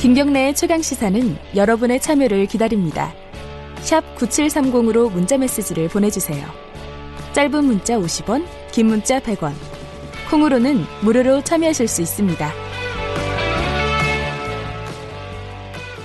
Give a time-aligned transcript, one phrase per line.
[0.00, 1.20] 김경래의 최강 시사는
[1.56, 3.12] 여러분의 참여를 기다립니다.
[3.80, 6.46] 샵 9730으로 문자 메시지를 보내주세요.
[7.32, 9.54] 짧은 문자 50원, 긴 문자 100원.
[10.30, 12.48] 콩으로는 무료로 참여하실 수 있습니다.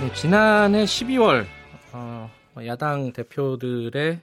[0.02, 1.46] 네, 지난해 12월
[1.91, 2.32] 어,
[2.66, 4.21] 야당 대표들의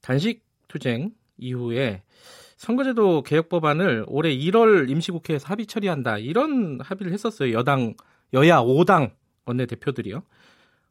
[0.00, 2.02] 단식 투쟁 이후에
[2.56, 7.52] 선거제도 개혁 법안을 올해 1월 임시국회에서 합의 처리한다 이런 합의를 했었어요.
[7.52, 7.94] 여당
[8.32, 9.12] 여야 5당
[9.46, 10.22] 원내 대표들이요.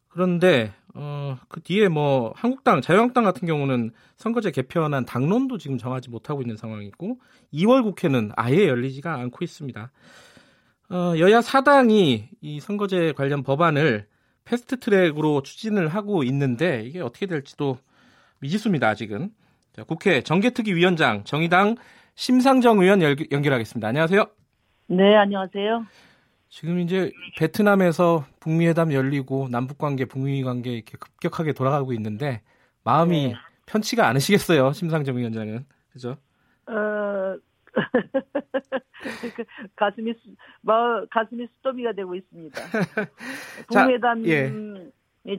[0.08, 6.42] 그런데 어, 그 뒤에 뭐 한국당, 자유한국당 같은 경우는 선거제 개편안 당론도 지금 정하지 못하고
[6.42, 7.20] 있는 상황이고
[7.54, 9.92] 2월 국회는 아예 열리지가 않고 있습니다.
[10.90, 14.08] 어, 여야 사당이 이 선거제 관련 법안을
[14.44, 17.78] 패스트트랙으로 추진을 하고 있는데 이게 어떻게 될지도
[18.40, 18.88] 미지수입니다.
[18.88, 19.30] 아직은.
[19.72, 21.76] 자, 국회 정개특위위원장 정의당
[22.16, 23.86] 심상정 의원 연결하겠습니다.
[23.86, 24.26] 안녕하세요.
[24.88, 25.86] 네, 안녕하세요.
[26.50, 32.42] 지금 이제 베트남에서 북미 회담 열리고 남북 관계, 북미 관계 이렇게 급격하게 돌아가고 있는데
[32.82, 33.34] 마음이 네.
[33.66, 36.16] 편치가 않으시겠어요, 심상정 위원장은 그죠?
[36.66, 37.36] 어,
[39.36, 39.44] 그
[39.76, 40.12] 가슴이
[40.60, 42.60] 뭐 가슴이 수더미가 되고 있습니다.
[43.68, 44.52] 북회담 예.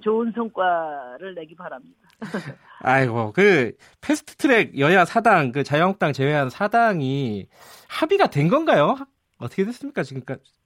[0.01, 1.97] 좋은 성과를 내기 바랍니다.
[2.79, 7.49] 아이고 그 패스트트랙 여야 사당 그 자유한국당 제외한 사당이
[7.89, 8.95] 합의가 된 건가요?
[9.39, 10.60] 어떻게 됐습니까 지금까지?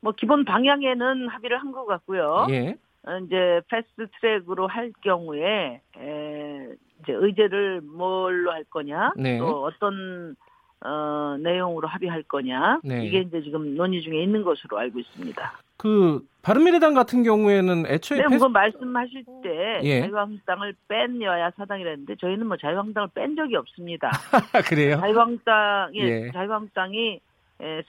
[0.00, 2.46] 뭐 기본 방향에는 합의를 한 것 같고요.
[2.50, 2.76] 예.
[3.06, 6.68] 어, 이제 패스트 트랙으로 할 경우에 에,
[7.02, 9.38] 이제 의제를 뭘로 할 거냐, 네.
[9.38, 10.36] 또 어떤
[10.84, 13.04] 어, 내용으로 합의할 거냐, 네.
[13.06, 15.52] 이게 이제 지금 논의 중에 있는 것으로 알고 있습니다.
[15.78, 18.44] 그 바른미래당 같은 경우에는 애초에 네, 패스...
[18.44, 20.00] 말씀하실 때 예.
[20.02, 24.10] 자유한국당을 뺀 여야 사당이라는데 저희는 뭐 자유한국당을 뺀 적이 없습니다.
[24.68, 24.98] 그래요?
[25.00, 26.30] 자유한국당 예, 예.
[26.32, 27.20] 자유한국당이 예,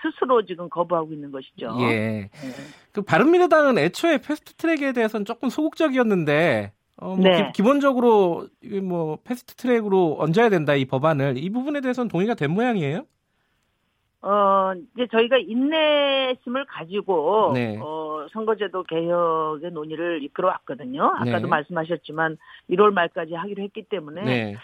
[0.02, 1.76] 스스로 지금 거부하고 있는 것이죠.
[1.82, 1.86] 예.
[1.86, 2.30] 예.
[2.92, 7.52] 그 바른미래당은 애초에 패스트트랙에 대해서는 조금 소극적이었는데 어, 뭐 네.
[7.54, 8.48] 기, 본적으로
[8.84, 13.06] 뭐 패스트트랙으로 얹어야 된다 이 법안을 이 부분에 대해서는 동의가 된 모양이에요?
[14.24, 17.80] 어 이제 저희가 인내심을 가지고 네.
[17.81, 21.06] 어 선거제도 개혁의 논의를 이끌어 왔거든요.
[21.06, 21.48] 아까도 네.
[21.48, 22.38] 말씀하셨지만
[22.70, 24.56] 1월 말까지 하기로 했기 때문에 네.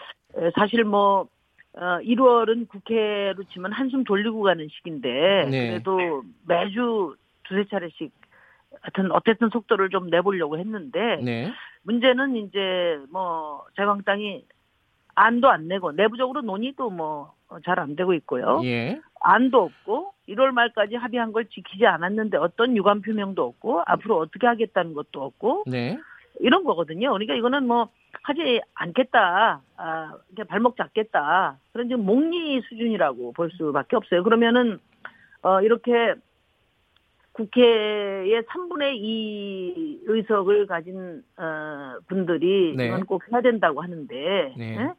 [0.56, 1.28] 사실 뭐
[1.80, 5.70] 어, 1월은 국회로 치면 한숨 돌리고 가는 시기인데 네.
[5.70, 8.12] 그래도 매주 두세 차례씩
[8.82, 11.52] 하여튼 어쨌든 속도를 좀 내보려고 했는데 네.
[11.84, 14.44] 문제는 이제 뭐 자유한국당이
[15.16, 18.60] 안도 안 내고 내부적으로 논의도 뭐 잘 안 되고 있고요.
[18.66, 19.00] 예.
[19.22, 24.94] 안도 없고 1월 말까지 합의한 걸 지키지 않았는데 어떤 유감 표명도 없고 앞으로 어떻게 하겠다는
[24.94, 25.98] 것도 없고 네.
[26.40, 27.12] 이런 거거든요.
[27.14, 27.90] 그러니까 이거는 뭐
[28.24, 30.18] 하지 않겠다, 아,
[30.48, 31.58] 발목 잡겠다.
[31.72, 34.24] 그런 지금 목리 수준이라고 볼 수밖에 없어요.
[34.24, 34.80] 그러면은,
[35.42, 36.16] 어, 이렇게
[37.32, 42.88] 국회의 3분의 2 의석을 가진, 어, 분들이 네.
[42.88, 44.78] 이건 꼭 해야 된다고 하는데, 네.
[44.78, 44.94] 네?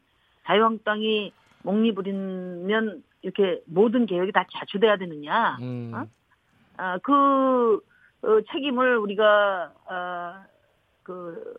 [0.46, 5.92] 자유한국당이 목리 부리면 이렇게 모든 개혁이 다 자초돼야 되느냐, 음.
[5.94, 6.06] 어?
[6.76, 7.80] 아, 그,
[8.22, 10.44] 어, 책임을 우리가, 아,
[11.02, 11.54] 그,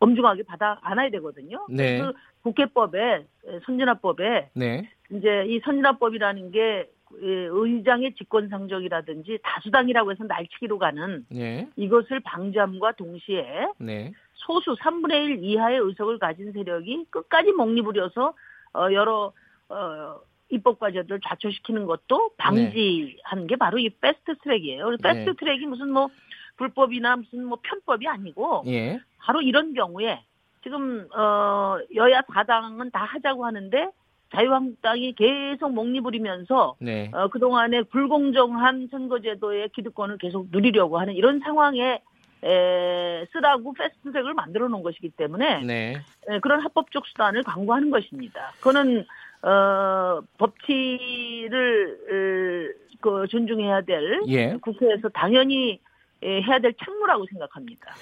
[0.00, 1.66] 엄중하게 받아 안아야 되거든요.
[1.68, 2.00] 네.
[2.00, 3.26] 그 국회법에
[3.64, 4.90] 선진화법에 네.
[5.10, 11.68] 이제 이 선진화법이라는 게 의장의 직권상정이라든지 다수당이라고 해서 날치기로 가는 네.
[11.76, 14.12] 이것을 방지함과 동시에 네.
[14.34, 18.34] 소수 3분의 1 이하의 의석을 가진 세력이 끝까지 목리부려서
[18.74, 19.32] 어 여러
[19.68, 20.20] 어
[20.50, 23.46] 입법 과제들을 좌초시키는 것도 방지하는 네.
[23.46, 24.96] 게 바로 이 패스트 트랙이에요.
[25.02, 25.26] 네.
[25.38, 26.08] 트랙이 무슨 뭐
[26.56, 29.00] 불법이나 무슨 뭐 편법이 아니고 예.
[29.18, 30.22] 바로 이런 경우에
[30.62, 33.90] 지금 어 여야 사당은 다 하자고 하는데
[34.34, 37.10] 자유한국당이 계속 몽니 부리면서 네.
[37.14, 42.02] 어, 그동안에 불공정한 선거제도의 기득권을 계속 누리려고 하는 이런 상황에
[42.42, 45.96] 에, 쓰라고 패스트트랙을 만들어 놓은 것이기 때문에 네.
[46.28, 48.52] 에, 그런 합법적 수단을 강구하는 것입니다.
[48.58, 49.06] 그거는
[49.42, 54.56] 어, 법치를 에, 그 존중해야 될 예.
[54.60, 55.80] 국회에서 당연히
[56.22, 57.94] 에, 해야 될 책무라고 생각합니다.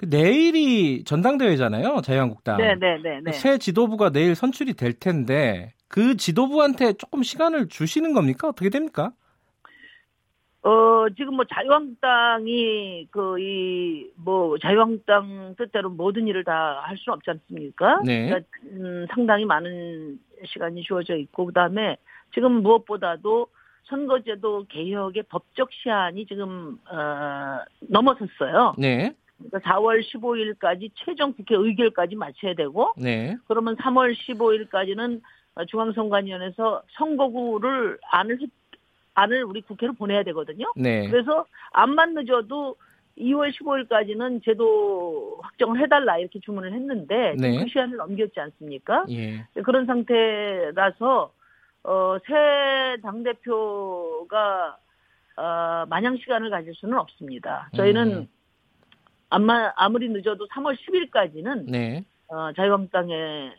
[0.00, 2.56] 그 내일이 전당대회잖아요, 자유한국당.
[2.56, 3.32] 네, 네, 네, 네.
[3.32, 8.48] 새 지도부가 내일 선출이 될 텐데 그 지도부한테 조금 시간을 주시는 겁니까?
[8.48, 9.12] 어떻게 됩니까?
[10.62, 17.30] 어, 지금 뭐 자유한국당이 그 이 뭐 자유한국당 뜻대로 모든 일을 다 할 수는 없지
[17.30, 18.00] 않습니까?
[18.06, 18.26] 네.
[18.28, 21.96] 그러니까 음, 상당히 많은 시간이 주어져 있고 그다음에
[22.34, 23.48] 지금 무엇보다도
[23.84, 27.58] 선거제도 개혁의 법적 시한이 지금 어,
[27.88, 28.74] 넘어섰어요.
[28.78, 29.14] 네.
[29.50, 33.36] 그러니까 4월 15일까지 최종 국회 의결까지 마쳐야 되고 네.
[33.48, 35.20] 그러면 3월 15일까지는
[35.68, 38.38] 중앙선관위원회에서 선거구를 안을
[39.14, 40.72] 안을 우리 국회로 보내야 되거든요.
[40.76, 41.08] 네.
[41.10, 42.76] 그래서 안만 늦어도
[43.18, 47.58] 2월 15일까지는 제도 확정을 해달라 이렇게 주문을 했는데 네.
[47.58, 49.04] 그 시간을 넘겼지 않습니까?
[49.10, 49.44] 예.
[49.64, 51.32] 그런 상태라서
[51.82, 54.78] 어, 새 당대표가
[55.36, 57.68] 어, 마냥 시간을 가질 수는 없습니다.
[57.74, 58.28] 저희는 음.
[59.30, 62.04] 아마 아무리 늦어도 3월 10일까지는 네.
[62.28, 63.54] 어, 자유한국당에서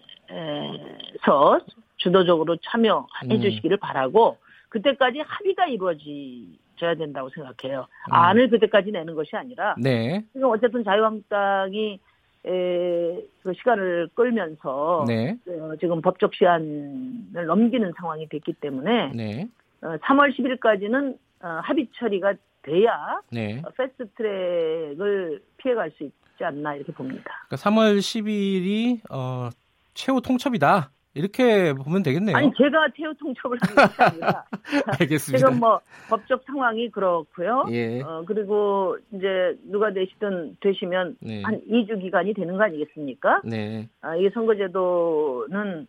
[1.97, 3.41] 주도적으로 참여해 음.
[3.41, 4.37] 주시기를 바라고
[4.69, 7.87] 그때까지 합의가 이루어져야 된다고 생각해요.
[8.09, 8.13] 음.
[8.13, 10.23] 안을 그때까지 내는 것이 아니라 네.
[10.33, 11.99] 지금 어쨌든 자유한국당이
[12.43, 15.37] 에, 그 시간을 끌면서 네.
[15.47, 19.47] 어, 지금 법적 시한을 넘기는 상황이 됐기 때문에 네.
[19.81, 23.61] 어, 3월 10일까지는 어, 합의 처리가 돼야 네.
[23.65, 27.45] 어, 패스트 트랙을 피해갈 수 있지 않나 이렇게 봅니다.
[27.47, 29.49] 그러니까 3월 10일이 어,
[29.93, 30.91] 최후 통첩이다.
[31.13, 32.37] 이렇게 보면 되겠네요.
[32.37, 34.45] 아니 제가 태우 통첩을 하는 것이 아니라
[34.99, 35.37] 알겠습니다.
[35.37, 37.65] 지금 뭐 법적 상황이 그렇고요.
[37.71, 38.01] 예.
[38.01, 41.41] 어, 그리고 이제 누가 되시든 되시면 네.
[41.43, 43.41] 한 2주 기간이 되는 거 아니겠습니까?
[43.43, 43.89] 네.
[43.99, 45.87] 아, 이 선거제도는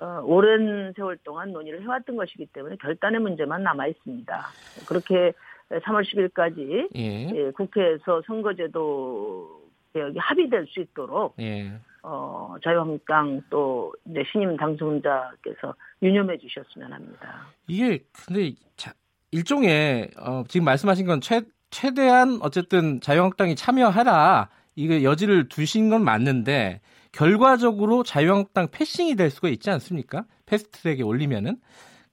[0.00, 4.46] 어, 오랜 세월 동안 논의를 해왔던 것이기 때문에 결단의 문제만 남아 있습니다.
[4.86, 5.32] 그렇게
[5.70, 7.30] 3월 10일까지 예.
[7.34, 9.62] 예, 국회에서 선거제도
[9.92, 11.72] 개혁이 합의될 수 있도록 예.
[12.02, 17.46] 어, 자유한국당 또 이제 신임 당선자께서 유념해 주셨으면 합니다.
[17.66, 18.92] 이게 근데 자,
[19.30, 26.80] 일종의 어, 지금 말씀하신 건 최, 최대한 어쨌든 자유한국당이 참여하라 이게 여지를 두신 건 맞는데
[27.12, 30.24] 결과적으로 자유한국당 패싱이 될 수가 있지 않습니까?
[30.46, 31.56] 패스트트랙에 올리면은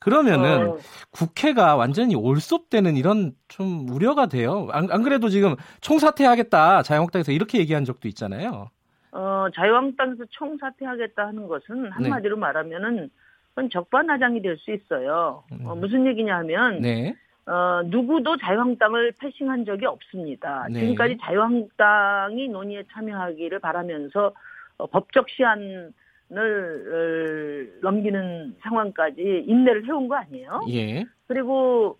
[0.05, 0.77] 그러면은 어.
[1.09, 4.67] 국회가 완전히 올쏙되는 이런 좀 우려가 돼요.
[4.71, 8.69] 안, 안 그래도 지금 총사퇴하겠다 자유한국당에서 이렇게 얘기한 적도 있잖아요.
[9.11, 11.89] 어, 자유한국당에서 총사퇴하겠다 하는 것은 네.
[11.89, 12.39] 한마디로 네.
[12.39, 13.09] 말하면은
[13.49, 15.43] 그건 적반하장이 될 수 있어요.
[15.63, 15.79] 어, 음.
[15.79, 17.15] 무슨 얘기냐 하면 네.
[17.47, 20.67] 어, 누구도 자유한국당을 패싱한 적이 없습니다.
[20.69, 20.81] 네.
[20.81, 24.33] 지금까지 자유한국당이 논의에 참여하기를 바라면서
[24.77, 25.93] 어, 법적 시한
[26.31, 30.65] 을 어, 넘기는 상황까지 인내를 해온 거 아니에요?
[30.69, 31.05] 예.
[31.27, 31.99] 그리고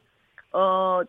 [0.51, 1.01] 어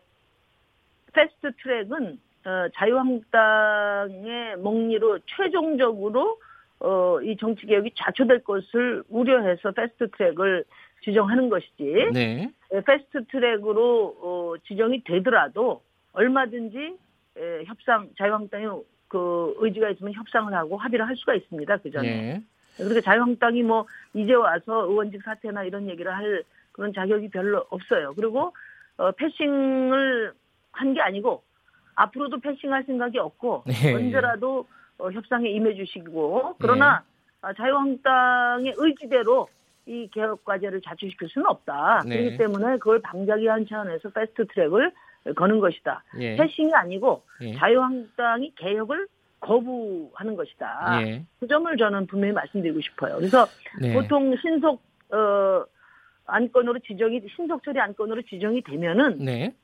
[1.13, 6.39] 패스트 트랙은 어, 자유한국당의 몽니로 최종적으로
[6.79, 10.63] 어, 이 정치 개혁이 좌초될 것을 우려해서 패스트 트랙을
[11.03, 12.09] 지정하는 것이지.
[12.13, 12.51] 네.
[12.71, 15.81] 에, 패스트 트랙으로 어, 지정이 되더라도
[16.13, 16.77] 얼마든지
[17.37, 18.65] 에, 협상 자유한국당이
[19.07, 21.77] 그 의지가 있으면 협상을 하고 합의를 할 수가 있습니다.
[21.77, 22.07] 그 전에.
[22.07, 22.43] 네.
[22.77, 28.13] 그러니까 자유한국당이 뭐 이제 와서 의원직 사퇴나 이런 얘기를 할 그런 자격이 별로 없어요.
[28.15, 28.53] 그리고
[28.97, 30.33] 어, 패싱을
[30.71, 31.43] 한 게 아니고
[31.95, 33.93] 앞으로도 패싱할 생각이 없고 네.
[33.95, 34.67] 언제라도
[34.99, 37.03] 어, 협상에 임해주시고 그러나
[37.43, 37.53] 네.
[37.57, 39.47] 자유한국당의 의지대로
[39.87, 42.03] 이 개혁 과제를 자초시킬 수는 없다.
[42.05, 42.17] 네.
[42.17, 44.91] 그렇기 때문에 그걸 방자기 한 차원에서 패스트 트랙을
[45.35, 46.03] 거는 것이다.
[46.19, 46.35] 예.
[46.35, 47.53] 패싱이 아니고 예.
[47.55, 49.07] 자유한국당이 개혁을
[49.47, 51.01] 거부하는 것이다.
[51.01, 51.25] 예.
[51.39, 53.15] 그 점을 저는 분명히 말씀드리고 싶어요.
[53.15, 53.47] 그래서
[53.81, 53.93] 네.
[53.93, 55.65] 보통 신속 어
[56.25, 59.55] 안건으로 지정이 신속 처리 안건으로 지정이 되면은 네.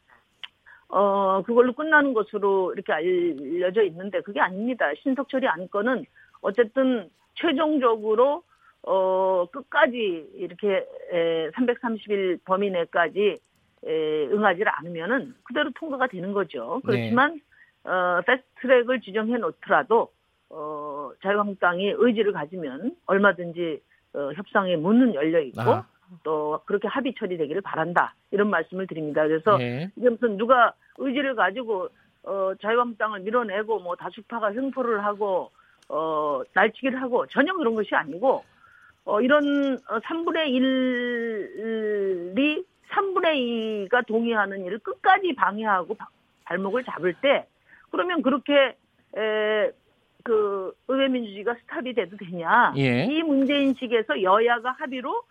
[0.87, 4.85] 어, 그걸로 끝나는 것으로 이렇게 알려져 있는데 그게 아닙니다.
[5.01, 6.05] 신속 처리 안건은
[6.41, 8.43] 어쨌든 최종적으로
[8.83, 13.37] 어, 끝까지 이렇게 에, 330일 범위 내까지
[13.85, 16.81] 에, 응하지 않으면은 그대로 통과가 되는 거죠.
[16.85, 17.41] 그렇지만 네.
[17.83, 20.11] 어, 패스트트랙을 지정해 놓더라도
[20.49, 23.81] 어, 자유한국당이 의지를 가지면 얼마든지
[24.13, 25.87] 어, 협상의 문은 열려 있고 아.
[26.23, 29.23] 또 그렇게 합의 처리되기를 바란다 이런 말씀을 드립니다.
[29.23, 29.89] 그래서 네.
[29.95, 31.89] 이게 무슨 누가 의지를 가지고
[32.23, 35.51] 어, 자유한국당을 밀어내고 뭐 다수파가 횡포를 하고
[35.89, 38.43] 어, 날치기를 하고 전혀 그런 것이 아니고
[39.05, 40.37] 어, 이런 3분의
[42.29, 45.97] 어, 1이 3분의 2가 동의하는 일을 끝까지 방해하고
[46.45, 47.47] 발목을 잡을 때
[47.93, 48.75] 그러면 그렇게
[49.15, 49.71] 에,
[50.23, 52.73] 그 의회 민주주의가 stop이 돼도 되냐?
[52.75, 53.05] 예.
[53.05, 55.21] 이 문제 인식에서 여야가 합의로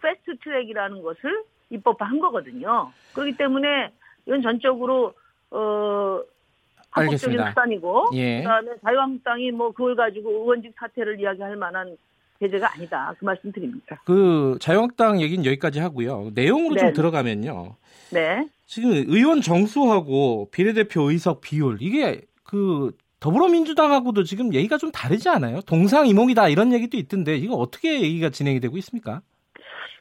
[0.00, 2.92] 패스트 트랙이라는 것을 입법화한 거거든요.
[3.12, 3.90] 그렇기 때문에
[4.26, 5.12] 이건 전적으로
[5.50, 6.22] 어
[6.90, 8.38] 합법적인 수단이고 예.
[8.38, 11.96] 그다음에 자유한국당이 뭐 그걸 가지고 의원직 사퇴를 이야기할 만한
[12.38, 13.14] 제재가 아니다.
[13.18, 14.00] 그 말씀 드립니다.
[14.04, 16.30] 그 자유한국당 얘기는 여기까지 하고요.
[16.34, 16.80] 내용으로 네.
[16.82, 17.74] 좀 들어가면요.
[18.12, 18.46] 네.
[18.72, 25.60] 지금 의원 정수하고 비례대표 의석 비율 이게 그 더불어민주당하고도 지금 얘기가 좀 다르지 않아요?
[25.68, 29.20] 동상이몽이다 이런 얘기도 있던데 이거 어떻게 얘기가 진행이 되고 있습니까?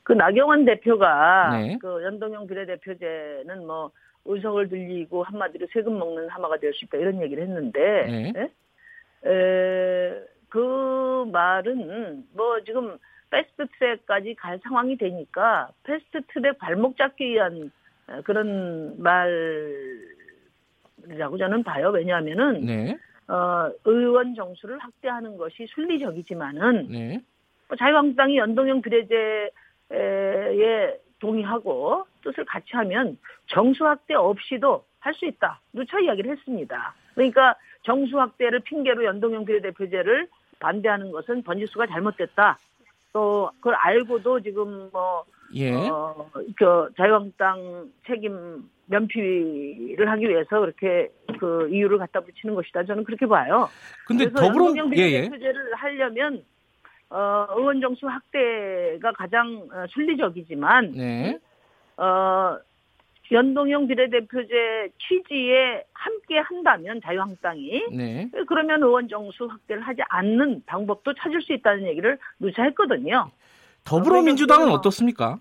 [0.03, 1.77] 그 나경원 대표가 네.
[1.81, 3.91] 그 연동형 비례대표제는 뭐
[4.23, 8.31] 의석을 들리고 한마디로 세금 먹는 하마가 될 수 있다 이런 얘기를 했는데 네.
[8.31, 9.29] 네?
[9.29, 12.97] 에, 그 말은 뭐 지금
[13.31, 17.69] 패스트 트랙까지 갈 상황이 되니까 패스트 트랙 발목 잡기 위한
[18.23, 19.37] 그런 말이라고
[21.37, 21.89] 저는 봐요.
[21.89, 22.97] 왜냐하면은 네.
[23.27, 27.21] 어, 의원 정수를 확대하는 것이 순리적이지만은 네.
[27.67, 29.49] 뭐 자유한국당이 연동형 비례제에
[31.19, 35.59] 동의하고 뜻을 같이 하면 정수 확대 없이도 할 수 있다.
[35.73, 36.93] 누차 이야기를 했습니다.
[37.15, 40.27] 그러니까 정수 확대를 핑계로 연동형 비례대표제를
[40.59, 42.57] 반대하는 것은 번지수가 잘못됐다.
[43.11, 45.71] 또 그걸 알고도 지금 뭐 예.
[45.71, 52.83] 어, 그 자유한국당 책임 면피를 하기 위해서 그렇게 그 이유를 갖다 붙이는 것이다.
[52.85, 53.69] 저는 그렇게 봐요.
[54.05, 55.29] 근데 더불어민주당 예, 예.
[55.29, 56.43] 제를 하려면
[57.09, 61.39] 어, 의원 정수 확대가 가장 어, 순리적이지만 네.
[61.97, 62.57] 어,
[63.31, 68.29] 연동형 비례대표제 취지에 함께 한다면 자유한국당이 네.
[68.47, 73.31] 그러면 의원 정수 확대를 하지 않는 방법도 찾을 수 있다는 얘기를 누차 했거든요.
[73.83, 75.37] 더불어민주당은 어떻습니까?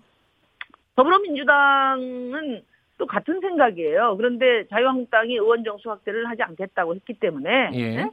[0.95, 2.61] 더불어민주당은
[2.97, 4.15] 또 같은 생각이에요.
[4.17, 7.95] 그런데 자유한국당이 의원 정수 확대를 하지 않겠다고 했기 때문에 예.
[7.95, 8.03] 네?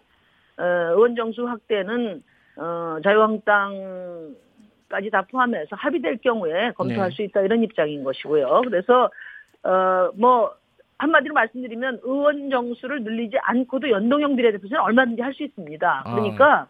[0.57, 2.23] 어, 의원 정수 확대는
[2.57, 7.17] 어, 자유한국당까지 다 포함해서 합의될 경우에 검토할 네.
[7.17, 8.63] 수 있다 이런 입장인 것이고요.
[8.65, 9.11] 그래서
[9.63, 10.53] 어, 뭐
[10.99, 16.03] 한마디로 말씀드리면 의원 정수를 늘리지 않고도 연동형 비례대표제는 얼마든지 할 수 있습니다.
[16.05, 16.11] 아.
[16.15, 16.67] 그러니까 아.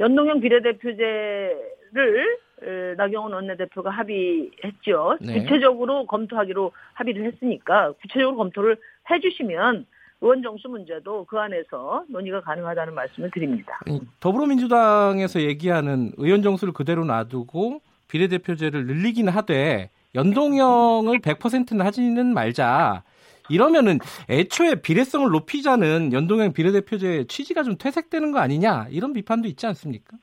[0.00, 1.56] 연동형 비례대표제
[1.94, 5.18] 를 나경원 원내대표가 합의했죠.
[5.20, 5.44] 네.
[5.44, 8.76] 구체적으로 검토하기로 합의를 했으니까 구체적으로 검토를
[9.08, 9.86] 해주시면
[10.20, 13.78] 의원 정수 문제도 그 안에서 논의가 가능하다는 말씀을 드립니다.
[14.18, 23.04] 더불어민주당에서 얘기하는 의원 정수를 그대로 놔두고 비례대표제를 늘리긴 하되 연동형을 100%는 하지는 말자.
[23.50, 23.98] 이러면은
[24.30, 30.16] 애초에 비례성을 높이자는 연동형 비례대표제 취지가 좀 퇴색되는 거 아니냐 이런 비판도 있지 않습니까?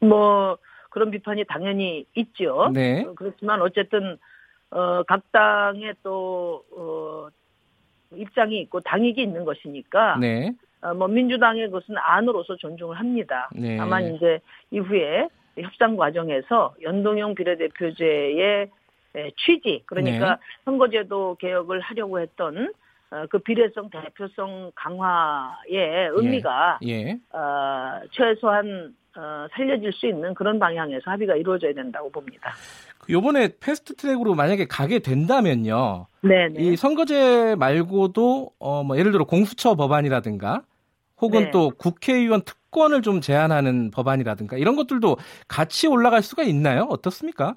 [0.00, 0.56] 뭐
[0.92, 2.70] 그런 비판이 당연히 있죠.
[2.72, 3.04] 네.
[3.16, 4.18] 그렇지만 어쨌든
[4.70, 7.28] 어, 각 당의 또 어,
[8.14, 10.52] 입장이 있고 당익이 있는 것이니까 네.
[10.82, 13.48] 어, 뭐 민주당의 것은 안으로서 존중을 합니다.
[13.54, 13.76] 네.
[13.78, 18.70] 다만 이제 이후에 협상 과정에서 연동형 비례대표제의
[19.36, 20.40] 취지 그러니까 네.
[20.64, 22.72] 선거제도 개혁을 하려고 했던
[23.10, 26.88] 어, 그 비례성 대표성 강화의 의미가 예.
[26.88, 27.36] 예.
[27.36, 32.52] 어, 최소한 어, 살려질 수 있는 그런 방향에서 합의가 이루어져야 된다고 봅니다.
[33.10, 36.06] 요번에 패스트 트랙으로 만약에 가게 된다면요.
[36.22, 36.60] 네네.
[36.60, 40.62] 이 선거제 말고도 어 뭐 예를 들어 공수처 법안이라든가
[41.20, 41.50] 혹은 네.
[41.50, 45.16] 또 국회의원 특권을 좀 제한하는 법안이라든가 이런 것들도
[45.46, 46.86] 같이 올라갈 수가 있나요?
[46.90, 47.54] 어떻습니까?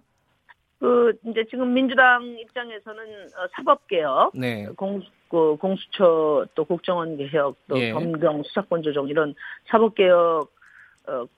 [0.80, 4.68] 그 이제 지금 민주당 입장에서는 어, 사법 개혁, 네.
[4.76, 7.92] 공, 그 공수처 또 국정원 개혁, 또 예.
[7.92, 9.34] 검경 수사권 조정 이런
[9.68, 10.50] 사법 개혁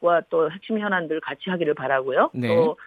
[0.02, 2.32] 과또 핵심 현안들 같이 하기를 바라고요.
[2.34, 2.48] 네.
[2.48, 2.78] 또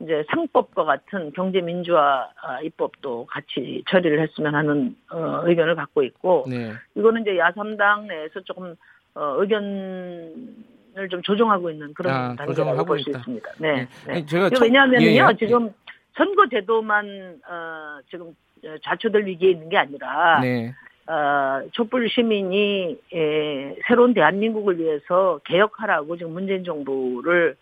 [0.00, 6.44] 이제 상법과 같은 경제 민주화 아, 입법도 같이 처리를 했으면 하는 어, 의견을 갖고 있고
[6.48, 6.72] 네.
[6.94, 8.76] 이거는 이제 야삼당 내에서 조금
[9.14, 13.50] 어, 의견을 좀 조정하고 있는 그런 아, 단계라고 볼 수 있습니다.
[13.58, 13.88] 네.
[14.06, 14.14] 네.
[14.14, 14.26] 네.
[14.26, 15.36] 제가 왜냐하면요 예, 예.
[15.38, 15.72] 지금
[16.16, 18.34] 선거제도만 어, 지금
[18.82, 20.74] 좌초될 위기에 있는 게 아니라 네.
[21.08, 27.56] 어, 촛불 시민이 에, 새로운 대한민국을 위해서 개혁하라고 지금 문재인 정부를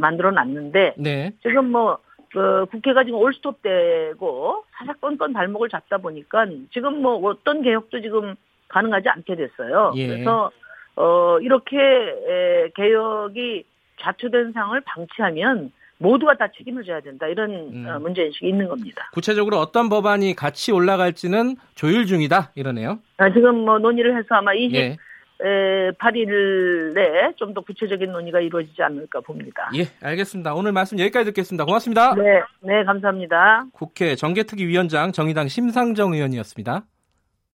[0.00, 1.32] 만들어 놨는데 네.
[1.42, 1.98] 지금 뭐
[2.36, 8.34] 그 국회가 지금 올스톱 되고 사사건건 발목을 잡다 보니까 지금 뭐 어떤 개혁도 지금
[8.68, 9.92] 가능하지 않게 됐어요.
[9.96, 10.06] 예.
[10.06, 10.50] 그래서
[10.96, 13.64] 어 이렇게 에, 개혁이
[14.00, 17.86] 좌초된 상황을 방치하면 모두가 다 책임을 져야 된다 이런 음.
[17.88, 19.08] 어, 문제 인식이 있는 겁니다.
[19.12, 22.98] 구체적으로 어떤 법안이 같이 올라갈지는 조율 중이다 이러네요.
[23.16, 24.96] 아, 지금 뭐 논의를 해서 아마 20 예.
[25.38, 29.70] 8일에 좀 더 구체적인 논의가 이루어지지 않을까 봅니다.
[29.74, 30.54] 예, 알겠습니다.
[30.54, 31.64] 오늘 말씀 여기까지 듣겠습니다.
[31.64, 32.14] 고맙습니다.
[32.14, 33.66] 네, 네, 감사합니다.
[33.72, 36.84] 국회 정개특위 위원장 정의당 심상정 의원이었습니다.